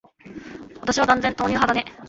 [0.79, 1.85] 私は断然、豆乳派だね。